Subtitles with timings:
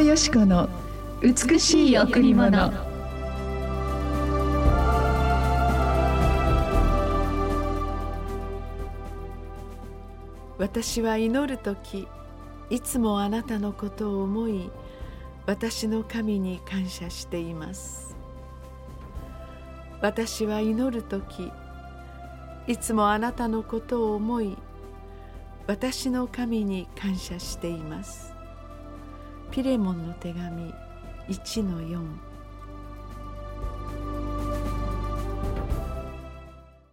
[0.00, 0.66] 藤よし子の
[1.20, 2.72] 美しい贈り物。
[10.56, 12.08] 私は祈る時
[12.70, 14.70] いつもあなたのことを思い
[15.44, 18.16] 私の神に感謝しています。
[20.00, 21.52] 私は祈る時
[22.66, 24.56] いつもあなたのことを思い
[25.66, 28.39] 私の神に感謝しています。
[29.50, 30.72] ピレモンの手紙
[31.28, 32.00] 1の4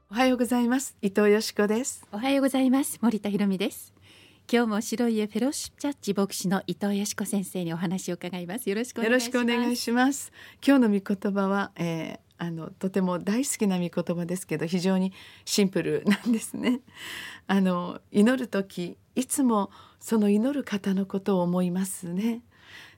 [0.09, 0.97] おはようございます。
[1.03, 2.03] 伊藤よしこです。
[2.11, 2.97] おはようございます。
[2.99, 3.93] 森田博美です。
[4.51, 8.67] 今日も白い家フェロシチャッチ牧師の伊藤よしこ先生にお話を伺います。
[8.67, 9.37] よろしくお願いします。
[9.37, 10.31] よろしくお願いします。
[10.65, 15.13] 今日の御言葉は、えー、あのとても大好きな御言葉ですけど非常に
[15.45, 16.81] シンプルなんですね。
[17.45, 22.41] あの祈る時いつもその祈る方のことを思いますね。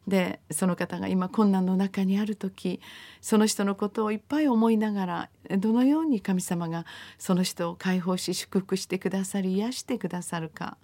[0.07, 2.81] でその方が今困難の中にある時
[3.21, 6.85] その人のことをいっぱい思いながらどのように神様が
[7.17, 10.77] その人を解放し祝福してくださり癒してくださるか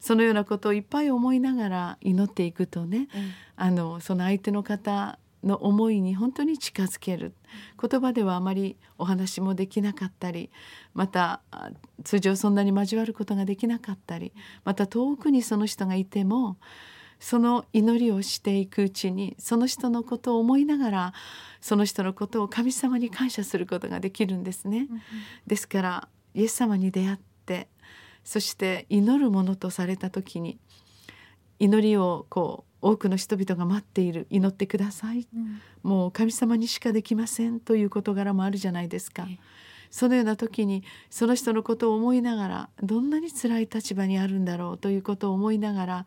[0.00, 7.32] そのようなことをいっぱい思いながら祈っていくとね、うん、あのその相手の方の思いに本当に近づける。
[7.80, 10.50] 言葉ではあまりお話もできなかったり
[10.94, 11.40] また
[12.04, 14.32] 通常そんなに交わることができなかったり
[14.64, 16.58] また遠くにその人がいても
[17.20, 21.12] その祈りをしていくうちにその人のことを思いながら
[21.60, 24.88] その人のことを神様に感謝することができるんですね。
[25.46, 27.68] ですからイエス様に出会って
[28.24, 30.58] そして祈るものとされた時に
[31.58, 39.26] 祈りをこう多くの人々が待っている祈ってください、うん、もう神様にしかできませんという事柄もあるじゃないですか。
[39.90, 46.06] そのような時にその人のことを思いながらどんなに辛い立場にあるんだろうということを思いながら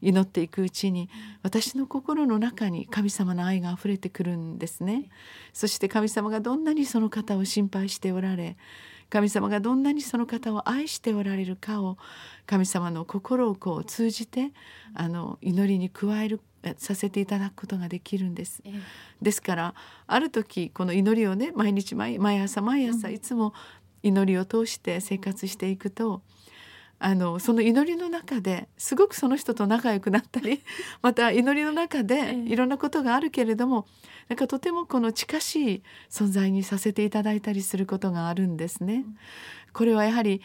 [0.00, 1.08] 祈っていくうちに
[1.42, 5.08] 私の心の中に神様の愛があふれてくるんですね。
[5.52, 8.56] そして神様がどんなにその方を心配しておられ
[9.12, 11.98] 神様がどんなにその方を愛しておられるかを
[12.46, 14.52] 神様の心をこう通じて
[14.94, 16.40] あの祈りに加える
[16.76, 18.62] させていただくことができるんです。
[19.20, 19.74] ですから
[20.06, 23.52] ある時この祈りをね毎日毎朝毎朝いつも
[24.02, 26.22] 祈りを通して生活していくと
[26.98, 30.62] あのその祈りの中ですごくその人と仲良くなったり
[31.02, 33.86] また祈りの中でいろんなことがあるけれども
[34.28, 39.04] なんかとてもこの近しい存在にさせていただいたりすることがあるんですね。
[39.72, 40.42] これはやはり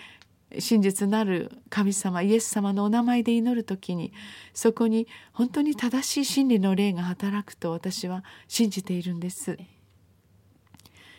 [0.59, 4.13] 真実なる神様イエス様のお名前で祈る時に
[4.53, 9.57] そこに本当に正しい真理の霊が働くと私は信じているんです。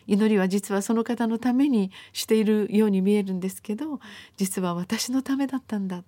[0.07, 4.01] 祈りは実はその方のためにしているように見えるんですけど
[4.39, 6.03] 実は私のためだったんだ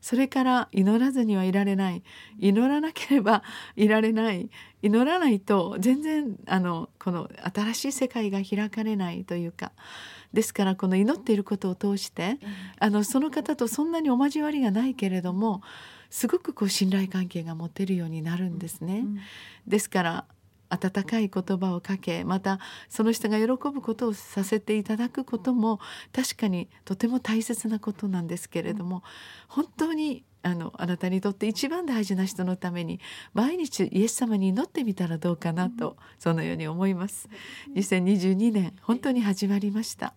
[0.00, 2.02] それから祈らずにはいられない。
[2.38, 3.42] 祈らなければ
[3.76, 4.50] いられない。
[4.82, 9.72] 祈らないと全然あのこの新しい世界が開かれないというか。
[10.32, 12.38] ですからこの祈っていることを通して
[12.78, 15.60] あのその方とそんなにお交わりがないけれども
[16.08, 19.04] すごくこう信頼関係が持てるようになるんですね。
[19.66, 20.24] ですから
[20.70, 22.58] 温かい言葉をかけまた
[22.88, 25.80] その人が喜ぶことをさせていただくことも
[26.12, 29.02] 確かにとても大切なことなんですけれども
[29.48, 33.00] 本当にあのあなたにとって一番大事な人のために
[33.34, 37.28] 毎日イエス様に祈ってみたらどうかなとそのように思います。
[37.74, 40.14] 2022年本当に始まりました。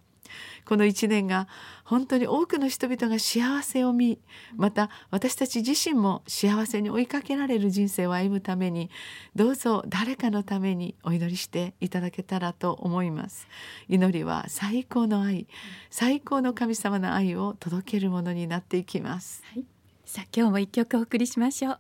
[0.66, 1.48] この1年が
[1.84, 4.20] 本当に多くの人々が幸せを見
[4.56, 8.90] また私たち自身も幸せに追いかけられる人生を歩むために
[9.36, 13.48] どうぞ誰かのためにお祈りしていただけたらと思います。
[13.88, 15.48] 祈りは最高の愛
[15.90, 19.66] 最高の神様の愛を届けるものになっていきます、はい、
[20.06, 21.80] さあ今日も一曲お送りしましょう。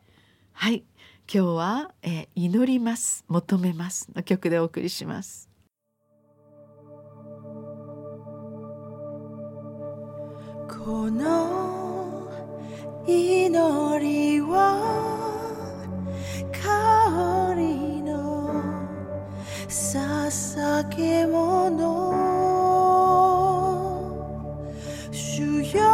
[0.53, 0.83] はい。
[1.31, 5.52] 今日は、えー、祈ります求めますの曲でお送りします
[10.67, 12.27] この
[13.05, 14.79] 祈りは
[16.51, 18.63] 香りの
[19.67, 22.13] 捧げ物。
[25.11, 25.92] 主よ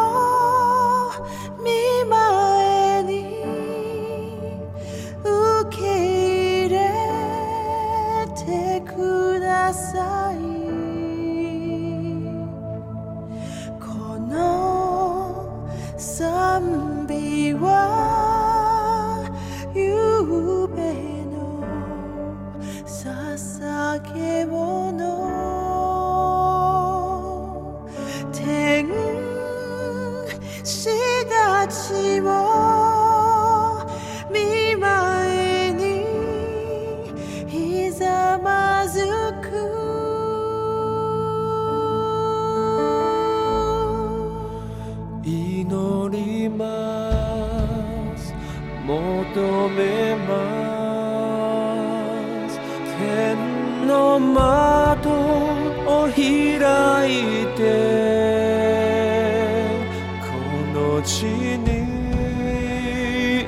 [60.99, 61.67] の地に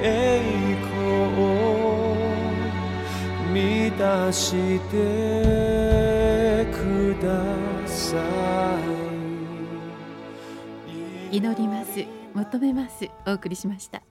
[0.01, 0.42] 栄
[0.83, 0.95] 光
[1.38, 2.15] を
[3.51, 7.27] 満たしてくだ
[7.86, 8.15] さ
[11.31, 12.06] い祈ります。
[12.33, 13.09] 求めます。
[13.25, 14.01] お送りしました。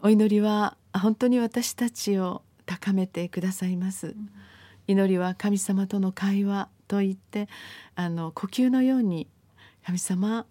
[0.00, 4.14] お祈りは本当に私たちを高めてくださいます、
[4.86, 7.48] 祈りは神様との会話と言って
[7.96, 9.28] あの呼吸のように
[9.84, 10.46] 神様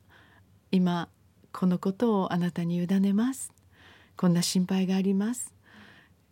[0.71, 1.07] 今
[1.51, 3.51] このことをあなたに委ねます。
[4.15, 5.53] こんな心配があります。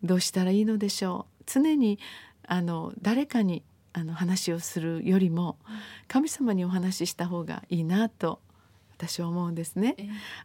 [0.02, 1.42] どうしたらいいのでしょう。
[1.46, 1.98] 常に
[2.46, 3.62] あの誰かに
[3.92, 5.58] あの話をするよりも
[6.06, 8.40] 神様にお話しした方がいいなと
[8.96, 9.96] 私は思うんですね。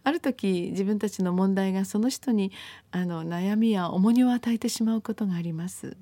[0.04, 2.52] ある時自分たちの問題がその人に
[2.92, 5.98] あの悩みや重荷を与えてしまうことがあります。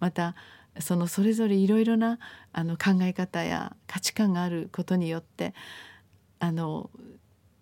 [0.00, 0.34] また
[0.80, 2.18] そのそれぞれいろいろな
[2.52, 5.54] あの考え方や価値観があることによって
[6.40, 6.90] あの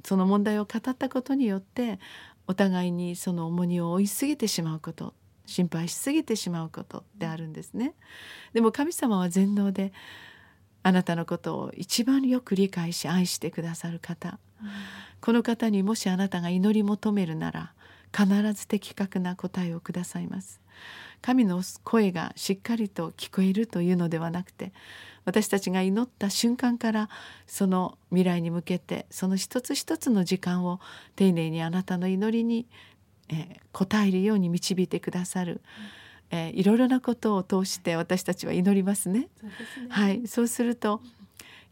[0.04, 1.98] その問題を語ったことによって
[2.46, 5.14] お互いにその重荷を負いすぎてしまうこと
[5.46, 7.94] 心配しすぎてしまうことってあるんですね。
[8.52, 9.92] でも神様は全能で
[10.82, 14.38] あなたのことを一番よく理解し愛してくださる方、
[15.20, 17.72] この方にもしあなたが祈り求めるなら
[18.16, 20.60] 必ず的確な答えをくださいます。
[21.22, 24.72] 神の声がしっかりと聞こえるというのではなくて
[25.24, 27.08] 私たちが祈った瞬間から
[27.46, 30.80] その未来に向けてその一つ一つの時間を
[31.14, 32.66] 丁寧にあなたの祈りに、
[33.28, 35.62] えー応えるように導いてくださる、
[36.30, 39.28] えーいろいろなことを通して私たちは祈りますね。
[39.88, 41.00] はい、そうすると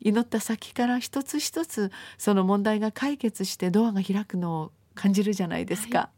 [0.01, 6.11] 祈った先から一つ一つその問題が解決してドアが開くのを感じるじゃないですか。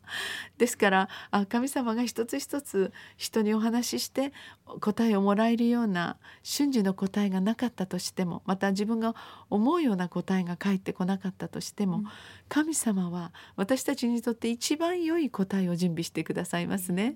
[0.59, 4.33] ですからあ神様が一つ一つ人にお話しして
[4.81, 9.15] 答えをもらえるような瞬時の答えがなかったとしてもまた自分が
[9.51, 12.03] 思うような答えが返ってこなかったとしても、
[12.49, 17.15] 神様は私たちにとって一番良い答えを準備してくださいますね。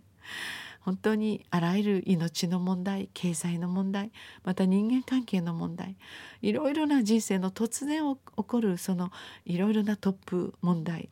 [0.82, 4.12] 本当にあらゆる命の問題経済の問題
[4.44, 5.96] また人間関係の問題
[6.42, 9.10] いろいろな人生の突然起こるその
[9.44, 11.08] いろいろなトップ問題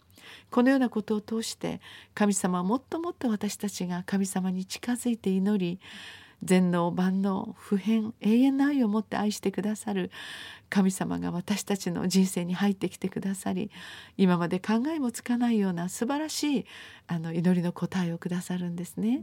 [0.50, 1.80] このようなことを通して
[2.14, 5.80] 神様はもっともっと私たちが神様に近づいて祈り
[6.42, 10.10] 全能万能普遍永遠の愛を持って愛してくださる
[10.68, 13.70] 神様が私たちの人生に入ってきてくださり
[14.16, 16.66] 今まで考えもつかないような素晴らしい
[17.06, 19.22] あの祈りの答えをくださるんですね。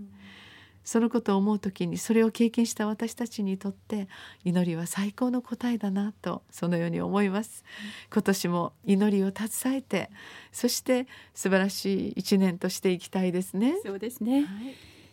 [0.83, 4.07] そのことを思う時にそれを経験した私たちにとって
[4.43, 7.63] 祈りは最高の答えだなとそのように思います。
[8.11, 10.09] 今年も祈りを携えて
[10.51, 13.75] そして素晴らしい一年としていきたいですね。
[13.83, 14.47] そうですね、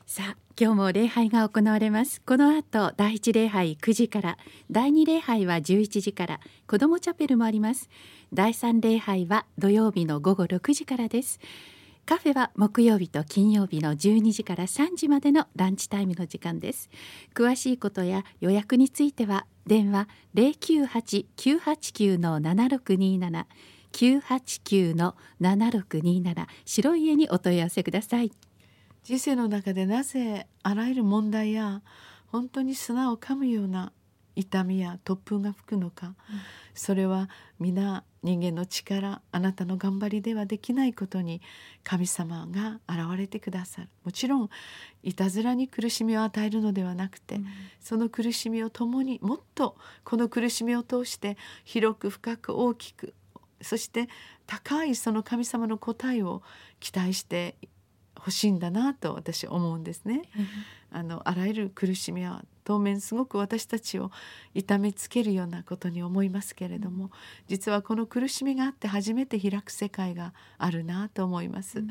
[0.07, 2.21] さあ今日も礼拝が行われます。
[2.23, 4.38] この後第一礼拝9時から
[4.71, 7.88] 第二礼拝は11時から子どもチャペルもあります。
[8.33, 11.40] 第三礼拝は土曜日の午後6時からです
[12.09, 16.88] カフェは木曜日と金曜日の12時から3時までのランチタイムの時間です。
[17.35, 23.45] 詳しいことや予約については電話098-989の7627
[23.93, 28.33] 989の7627白い家にお問い合わせください。
[29.03, 31.83] 人生の中でなぜあらゆる問題や
[32.29, 33.93] 本当に砂を噛むような
[34.38, 36.14] 痛みや突風が吹くのか、
[36.73, 37.28] それは
[37.59, 41.42] 皆人間の力あなたの頑張りではできないことに
[41.83, 43.88] 神様が現れてくださる。
[44.04, 44.49] もちろん
[45.02, 47.40] いたずらに苦しみを与えるのではなくて、
[47.80, 53.14] その苦しみを共にもっとこの苦しみを通して広く深く大きく
[53.61, 54.09] そして
[54.47, 56.42] 高いその神様の答えを
[56.78, 57.57] 期待して
[58.28, 60.23] 欲しいんだなと私は思うんですね。
[60.90, 64.11] あのあらゆる苦しみは当面すごく私たちを
[64.54, 67.11] 痛めつけるようなことに思いますけれども、
[67.47, 71.82] 実はこの苦しみがあって初めて開く世界があるなと思います。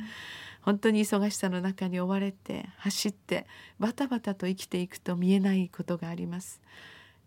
[0.62, 3.48] 本当に忙しさの中に追われて走って
[3.80, 6.62] バタバタと生きていくと見えないことがあります。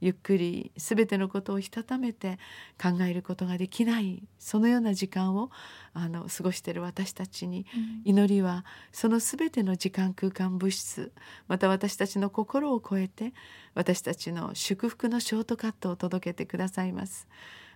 [0.01, 2.39] ゆっくり全てのことをしたためて
[2.81, 5.51] 考えることができないそのような時間を
[5.93, 7.67] あの過ごしている私たちに、
[8.05, 11.13] 祈りはその全ての時間空間物質
[11.49, 13.35] また私たちの心を超えて
[13.75, 17.29] 私たちの祝福のショートカットを届けてくださいます。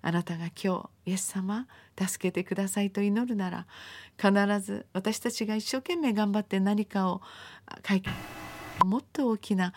[0.06, 1.66] あなたが今日イエス様
[1.98, 3.66] 助けてくださいと祈るなら
[4.18, 7.22] 必ず私たちが一生懸命頑張って何かを
[7.82, 8.14] 解決
[8.84, 9.72] もっと大きな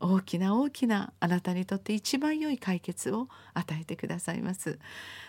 [0.00, 4.78] 大きな大きなあなたにとって一番良い解決を与えてくださいます。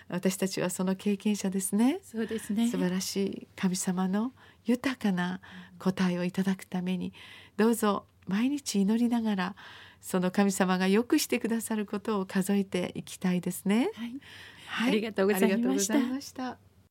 [0.09, 2.01] 私たちはその経験者ですね。
[2.01, 2.73] そうですね。
[2.73, 4.33] 素晴らしい神様の
[4.65, 5.41] 豊かな
[5.79, 7.13] 答えをいただくために
[7.57, 9.55] どうぞ毎日祈りながら
[10.01, 13.91] その神様が良くしてくださることを数えていきたいですね。
[13.91, 14.21] はい。
[14.65, 14.91] はい。
[14.91, 15.99] ありがとうございました。
[15.99, 16.59] ありがとうございました